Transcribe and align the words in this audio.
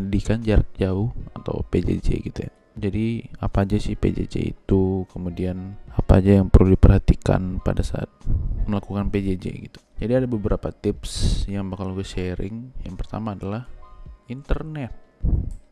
pendidikan 0.00 0.40
jarak 0.40 0.72
jauh 0.80 1.12
atau 1.36 1.60
PJJ 1.68 2.08
gitu 2.32 2.40
ya. 2.48 2.52
Jadi 2.80 3.28
apa 3.44 3.68
aja 3.68 3.76
sih 3.76 3.92
PJJ 3.92 4.56
itu, 4.56 5.04
kemudian 5.12 5.76
apa 5.92 6.24
aja 6.24 6.40
yang 6.40 6.48
perlu 6.48 6.72
diperhatikan 6.72 7.60
pada 7.60 7.84
saat 7.84 8.08
melakukan 8.64 9.12
PJJ 9.12 9.46
gitu. 9.68 9.78
Jadi 10.00 10.12
ada 10.16 10.24
beberapa 10.24 10.72
tips 10.72 11.44
yang 11.44 11.68
bakal 11.68 11.92
gue 11.92 12.06
sharing. 12.06 12.72
Yang 12.88 12.96
pertama 13.04 13.36
adalah 13.36 13.68
internet. 14.32 14.96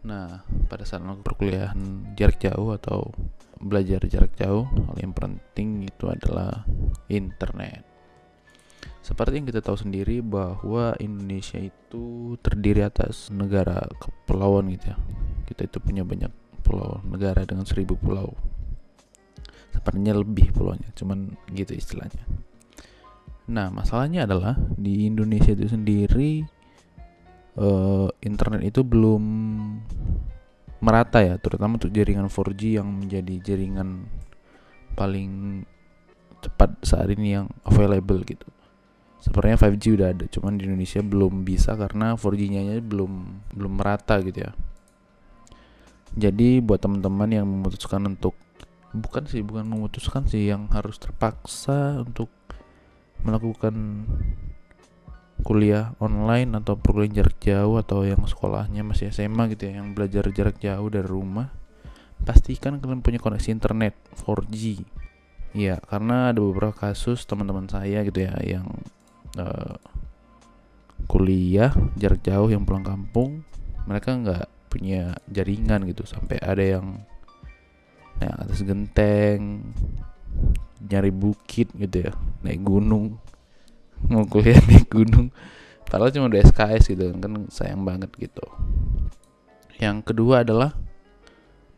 Nah, 0.04 0.44
pada 0.68 0.84
saat 0.84 1.00
melakukan 1.00 1.24
perkuliahan 1.24 2.12
jarak 2.12 2.36
jauh 2.44 2.76
atau 2.76 3.08
belajar 3.56 4.04
jarak 4.04 4.36
jauh, 4.36 4.68
hal 4.68 4.96
yang 5.00 5.16
penting 5.16 5.88
itu 5.88 6.04
adalah 6.12 6.68
internet. 7.08 7.87
Seperti 9.08 9.40
yang 9.40 9.48
kita 9.48 9.64
tahu 9.64 9.80
sendiri 9.80 10.20
bahwa 10.20 10.92
Indonesia 11.00 11.56
itu 11.56 12.36
terdiri 12.44 12.84
atas 12.84 13.32
negara 13.32 13.88
kepulauan 13.96 14.68
gitu 14.68 14.92
ya. 14.92 15.00
Kita 15.48 15.64
itu 15.64 15.80
punya 15.80 16.04
banyak 16.04 16.28
pulau, 16.60 17.00
negara 17.08 17.48
dengan 17.48 17.64
seribu 17.64 17.96
pulau. 17.96 18.36
Sepertinya 19.72 20.12
lebih 20.12 20.52
pulaunya, 20.52 20.92
cuman 20.92 21.40
gitu 21.56 21.72
istilahnya. 21.72 22.20
Nah, 23.48 23.72
masalahnya 23.72 24.28
adalah 24.28 24.60
di 24.76 25.08
Indonesia 25.08 25.56
itu 25.56 25.72
sendiri 25.72 26.44
uh, 27.56 28.12
internet 28.20 28.60
itu 28.60 28.84
belum 28.84 29.24
merata 30.84 31.24
ya, 31.24 31.40
terutama 31.40 31.80
untuk 31.80 31.96
jaringan 31.96 32.28
4G 32.28 32.76
yang 32.76 32.92
menjadi 32.92 33.40
jaringan 33.40 34.04
paling 34.92 35.64
cepat 36.44 36.76
saat 36.84 37.08
ini 37.08 37.40
yang 37.40 37.48
available 37.64 38.20
gitu 38.28 38.44
sepertinya 39.18 39.58
5G 39.58 39.84
udah 39.98 40.08
ada 40.14 40.24
cuman 40.30 40.58
di 40.58 40.70
Indonesia 40.70 41.02
belum 41.02 41.42
bisa 41.42 41.74
karena 41.74 42.14
4G-nya 42.14 42.78
belum 42.82 43.12
belum 43.54 43.72
merata 43.74 44.22
gitu 44.22 44.46
ya. 44.46 44.52
Jadi 46.18 46.64
buat 46.64 46.80
teman-teman 46.80 47.28
yang 47.28 47.46
memutuskan 47.46 48.06
untuk 48.06 48.34
bukan 48.94 49.28
sih 49.28 49.44
bukan 49.44 49.68
memutuskan 49.68 50.24
sih 50.24 50.48
yang 50.48 50.70
harus 50.72 50.96
terpaksa 50.96 52.00
untuk 52.00 52.32
melakukan 53.20 54.06
kuliah 55.44 55.94
online 56.02 56.58
atau 56.58 56.74
perkuliahan 56.74 57.22
jarak 57.22 57.36
jauh 57.38 57.78
atau 57.78 58.02
yang 58.02 58.18
sekolahnya 58.26 58.82
masih 58.82 59.14
SMA 59.14 59.54
gitu 59.54 59.70
ya 59.70 59.82
yang 59.82 59.94
belajar 59.94 60.26
jarak 60.34 60.58
jauh 60.58 60.88
dari 60.90 61.06
rumah 61.06 61.52
pastikan 62.26 62.82
kalian 62.82 63.04
punya 63.04 63.22
koneksi 63.22 63.54
internet 63.54 63.94
4G 64.26 64.82
Iya, 65.56 65.80
karena 65.88 66.28
ada 66.28 66.44
beberapa 66.44 66.76
kasus 66.76 67.24
teman-teman 67.24 67.64
saya 67.72 68.04
gitu 68.04 68.20
ya 68.20 68.36
yang 68.44 68.68
uh, 69.36 69.76
kuliah 71.04 71.72
jarak 71.96 72.24
jauh 72.24 72.48
yang 72.48 72.64
pulang 72.64 72.84
kampung 72.84 73.44
mereka 73.88 74.16
nggak 74.16 74.46
punya 74.68 75.16
jaringan 75.28 75.84
gitu. 75.88 76.04
Sampai 76.04 76.40
ada 76.40 76.60
yang 76.60 77.04
naik 78.18 78.34
atas 78.34 78.60
genteng 78.66 79.62
nyari 80.78 81.10
bukit 81.10 81.72
gitu 81.74 82.08
ya 82.08 82.12
naik 82.44 82.64
gunung. 82.64 83.20
Mau 84.12 84.24
kuliah 84.30 84.60
naik 84.64 84.88
gunung 84.88 85.34
padahal 85.88 86.12
cuma 86.12 86.28
udah 86.28 86.44
SKS 86.44 86.92
gitu 86.92 87.16
kan 87.16 87.48
sayang 87.48 87.82
banget 87.82 88.12
gitu. 88.20 88.44
Yang 89.80 90.12
kedua 90.12 90.44
adalah 90.44 90.76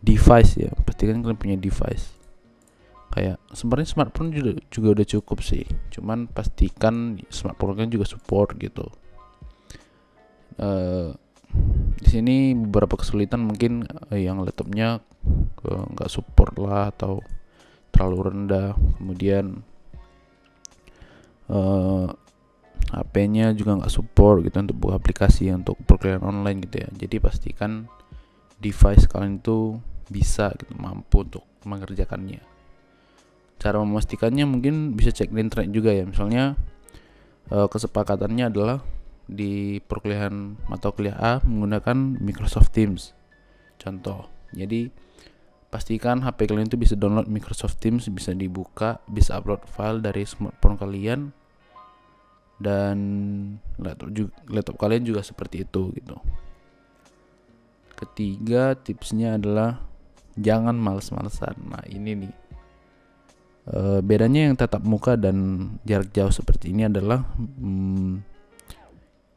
device 0.00 0.56
ya 0.56 0.72
pastikan 0.82 1.20
kalian 1.20 1.36
punya 1.36 1.56
device 1.60 2.19
kayak 3.10 3.42
sebenarnya 3.50 3.90
smartphone 3.90 4.30
juga 4.30 4.50
juga 4.70 4.88
udah 4.98 5.06
cukup 5.06 5.38
sih. 5.42 5.66
Cuman 5.90 6.30
pastikan 6.30 7.18
smartphone 7.26 7.74
kan 7.74 7.90
juga 7.90 8.06
support 8.06 8.54
gitu. 8.56 8.86
Uh, 10.60 11.10
di 11.98 12.06
sini 12.06 12.54
beberapa 12.54 12.94
kesulitan 12.94 13.42
mungkin 13.42 13.82
uh, 13.82 14.14
yang 14.14 14.38
laptopnya 14.38 15.02
eh, 15.66 15.84
nggak 15.90 16.10
support 16.10 16.54
lah 16.62 16.94
atau 16.94 17.18
terlalu 17.90 18.30
rendah. 18.30 18.78
Kemudian 19.02 19.58
uh, 21.50 22.06
HP-nya 22.94 23.50
juga 23.58 23.82
nggak 23.82 23.90
support 23.90 24.46
gitu 24.46 24.62
untuk 24.62 24.78
buka 24.78 25.02
aplikasi 25.02 25.50
untuk 25.50 25.74
perkuliahan 25.82 26.22
online 26.22 26.62
gitu 26.62 26.86
ya. 26.86 26.88
Jadi 26.94 27.18
pastikan 27.18 27.90
device 28.62 29.10
kalian 29.10 29.42
itu 29.42 29.82
bisa 30.06 30.54
gitu 30.54 30.74
mampu 30.78 31.26
untuk 31.26 31.42
mengerjakannya 31.66 32.59
cara 33.60 33.76
memastikannya 33.78 34.48
mungkin 34.48 34.96
bisa 34.96 35.12
cek 35.12 35.30
di 35.30 35.40
internet 35.44 35.68
juga 35.70 35.92
ya. 35.92 36.08
Misalnya 36.08 36.56
uh, 37.52 37.68
kesepakatannya 37.68 38.48
adalah 38.48 38.80
di 39.30 39.78
perkuliahan 39.84 40.58
mata 40.66 40.90
kuliah 40.90 41.14
A 41.20 41.32
menggunakan 41.44 42.18
Microsoft 42.18 42.72
Teams. 42.72 43.12
Contoh 43.76 44.26
jadi 44.50 44.90
pastikan 45.70 46.24
HP 46.26 46.50
kalian 46.50 46.66
itu 46.66 46.80
bisa 46.80 46.98
download 46.98 47.30
Microsoft 47.30 47.78
Teams 47.78 48.10
bisa 48.10 48.34
dibuka 48.34 48.98
bisa 49.06 49.38
upload 49.38 49.62
file 49.70 50.02
dari 50.02 50.26
smartphone 50.26 50.74
kalian 50.74 51.30
dan 52.60 52.98
laptop 53.78 54.10
juga, 54.12 54.34
laptop 54.50 54.76
kalian 54.76 55.06
juga 55.06 55.22
seperti 55.22 55.62
itu 55.62 55.94
gitu. 55.94 56.18
Ketiga 57.94 58.74
tipsnya 58.74 59.38
adalah 59.38 59.80
jangan 60.36 60.76
males-malesan. 60.76 61.56
Nah 61.70 61.84
ini 61.88 62.26
nih 62.26 62.32
E, 63.70 64.02
bedanya 64.02 64.50
yang 64.50 64.58
tatap 64.58 64.82
muka 64.82 65.14
dan 65.14 65.68
jarak 65.86 66.10
jauh 66.10 66.34
seperti 66.34 66.74
ini 66.74 66.90
adalah 66.90 67.22
hmm, 67.38 68.18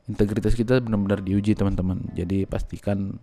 integritas 0.10 0.58
kita 0.58 0.82
benar-benar 0.82 1.22
diuji 1.22 1.54
teman-teman. 1.54 2.10
Jadi 2.18 2.50
pastikan 2.50 3.22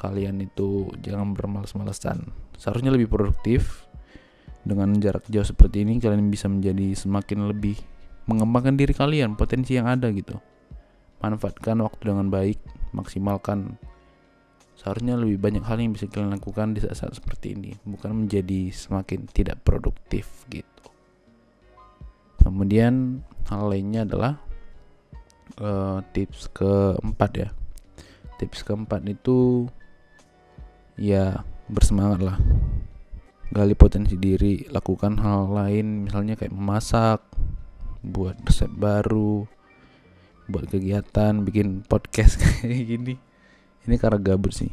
kalian 0.00 0.40
itu 0.40 0.88
jangan 1.04 1.36
bermalas-malasan. 1.36 2.32
Seharusnya 2.56 2.94
lebih 2.94 3.12
produktif 3.12 3.84
dengan 4.64 4.96
jarak 4.98 5.26
jauh 5.28 5.46
seperti 5.46 5.84
ini 5.84 6.00
kalian 6.00 6.32
bisa 6.32 6.48
menjadi 6.48 6.94
semakin 6.96 7.48
lebih 7.50 7.76
mengembangkan 8.28 8.76
diri 8.76 8.92
kalian, 8.92 9.34
potensi 9.34 9.76
yang 9.76 9.88
ada 9.88 10.12
gitu. 10.12 10.36
Manfaatkan 11.24 11.80
waktu 11.82 12.14
dengan 12.14 12.28
baik, 12.28 12.60
maksimalkan 12.92 13.80
seharusnya 14.78 15.18
lebih 15.18 15.42
banyak 15.42 15.66
hal 15.66 15.82
yang 15.82 15.90
bisa 15.90 16.06
kalian 16.06 16.38
lakukan 16.38 16.70
di 16.70 16.78
saat-saat 16.78 17.18
seperti 17.18 17.58
ini. 17.58 17.74
Bukan 17.82 18.14
menjadi 18.14 18.70
semakin 18.70 19.26
tidak 19.26 19.58
produktif 19.66 20.46
gitu. 20.46 20.86
Kemudian 22.38 23.26
hal 23.50 23.74
lainnya 23.74 24.06
adalah 24.06 24.38
uh, 25.58 25.98
tips 26.14 26.46
keempat 26.54 27.30
ya. 27.34 27.48
Tips 28.38 28.62
keempat 28.62 29.02
itu 29.10 29.66
ya 30.94 31.42
bersemangat 31.66 32.22
lah. 32.22 32.38
Gali 33.50 33.74
potensi 33.74 34.14
diri 34.14 34.62
lakukan 34.70 35.18
hal 35.18 35.50
lain. 35.50 36.06
Misalnya 36.06 36.38
kayak 36.38 36.54
memasak 36.54 37.26
buat 38.06 38.38
resep 38.46 38.70
baru 38.70 39.42
buat 40.48 40.64
kegiatan 40.64 41.44
bikin 41.44 41.84
podcast 41.84 42.40
kayak 42.64 42.84
gini 42.88 43.27
ini 43.88 43.96
karena 43.96 44.20
gabut 44.20 44.52
sih. 44.52 44.68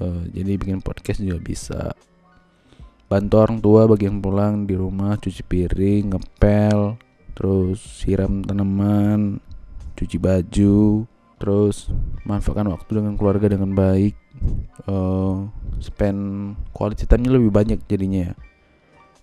Uh, 0.00 0.24
jadi 0.32 0.56
bikin 0.56 0.80
podcast 0.80 1.20
juga 1.20 1.38
bisa. 1.38 1.92
Bantu 3.06 3.34
orang 3.38 3.60
tua 3.62 3.86
bagian 3.86 4.18
pulang 4.18 4.66
di 4.66 4.74
rumah 4.74 5.14
cuci 5.20 5.46
piring 5.46 6.16
ngepel 6.16 6.98
terus 7.36 7.78
siram 8.00 8.40
tanaman 8.40 9.38
cuci 9.92 10.16
baju 10.16 11.04
terus 11.36 11.92
manfaatkan 12.24 12.72
waktu 12.72 12.90
dengan 13.04 13.14
keluarga 13.14 13.52
dengan 13.52 13.76
baik. 13.76 14.16
Uh, 14.88 15.48
spend 15.80 16.52
quality 16.72 17.04
time-nya 17.04 17.36
lebih 17.36 17.52
banyak 17.52 17.80
jadinya 17.84 18.32
ya. 18.32 18.34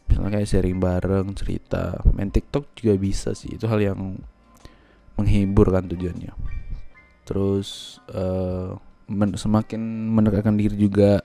Misalnya 0.09 0.29
kayak 0.39 0.49
sharing 0.49 0.77
bareng 0.77 1.27
cerita. 1.33 2.01
Main 2.13 2.29
TikTok 2.29 2.69
juga 2.77 2.93
bisa 3.01 3.33
sih. 3.33 3.57
Itu 3.57 3.65
hal 3.65 3.81
yang 3.81 3.99
menghibur 5.17 5.73
kan 5.73 5.89
tujuannya. 5.89 6.33
Terus 7.25 7.97
uh, 8.13 8.77
men 9.07 9.35
semakin 9.35 9.79
mendekatkan 10.13 10.55
diri 10.55 10.75
juga 10.75 11.23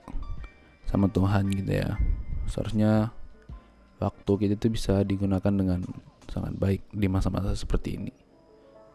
sama 0.89 1.07
Tuhan 1.07 1.49
gitu 1.53 1.71
ya. 1.71 1.95
Seharusnya 2.49 3.13
waktu 4.01 4.31
kita 4.31 4.53
itu 4.57 4.67
bisa 4.73 5.03
digunakan 5.05 5.53
dengan 5.53 5.85
sangat 6.31 6.53
baik 6.55 6.81
di 6.93 7.07
masa-masa 7.11 7.53
seperti 7.53 7.99
ini. 7.99 8.13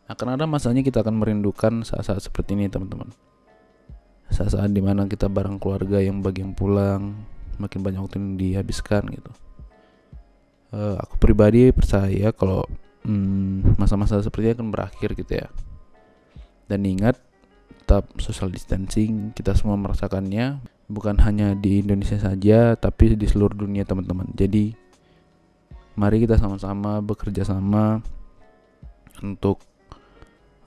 Akan 0.04 0.32
ada 0.32 0.44
masanya 0.44 0.84
kita 0.84 1.00
akan 1.00 1.16
merindukan 1.16 1.86
saat-saat 1.86 2.20
seperti 2.20 2.56
ini 2.56 2.68
teman-teman. 2.68 3.08
Saat-saat 4.28 4.68
di 4.72 4.82
mana 4.84 5.08
kita 5.08 5.28
bareng 5.28 5.56
keluarga 5.60 6.00
yang 6.00 6.20
bagian 6.20 6.52
pulang 6.52 7.14
makin 7.56 7.80
banyak 7.86 8.00
waktu 8.02 8.16
yang 8.18 8.34
dihabiskan 8.36 9.06
gitu. 9.14 9.30
Uh, 10.74 10.98
aku 10.98 11.22
pribadi 11.22 11.70
percaya 11.70 12.34
kalau 12.34 12.66
hmm, 13.06 13.78
masa-masa 13.78 14.18
hmm, 14.18 14.26
seperti 14.26 14.44
ini 14.50 14.54
akan 14.58 14.68
berakhir 14.74 15.10
gitu 15.14 15.32
ya. 15.38 15.48
Dan 16.66 16.82
ingat 16.82 17.20
tetap 17.84 18.08
social 18.16 18.48
distancing 18.48 19.36
kita 19.36 19.52
semua 19.52 19.76
merasakannya 19.76 20.56
bukan 20.88 21.20
hanya 21.20 21.52
di 21.52 21.84
Indonesia 21.84 22.16
saja 22.16 22.80
tapi 22.80 23.12
di 23.12 23.28
seluruh 23.28 23.52
dunia 23.52 23.84
teman-teman. 23.84 24.32
Jadi 24.32 24.72
mari 25.92 26.24
kita 26.24 26.40
sama-sama 26.40 27.04
bekerja 27.04 27.44
sama 27.44 28.00
untuk 29.20 29.60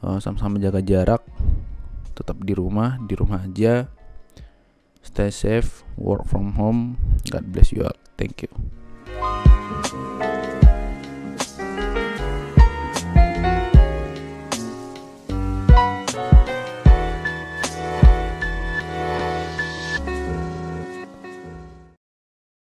uh, 0.06 0.22
sama-sama 0.22 0.62
jaga 0.62 0.80
jarak 0.86 1.26
tetap 2.14 2.38
di 2.46 2.54
rumah 2.54 3.02
di 3.02 3.18
rumah 3.18 3.42
aja 3.42 3.90
stay 5.02 5.34
safe 5.34 5.82
work 5.98 6.26
from 6.30 6.54
home 6.54 7.02
god 7.34 7.50
bless 7.50 7.74
you 7.74 7.82
all. 7.82 7.98
Thank 8.14 8.46
you 8.46 8.52